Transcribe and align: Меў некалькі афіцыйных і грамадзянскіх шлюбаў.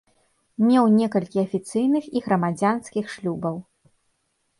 Меў 0.69 0.87
некалькі 0.99 1.41
афіцыйных 1.45 2.07
і 2.21 2.23
грамадзянскіх 2.29 3.13
шлюбаў. 3.17 3.55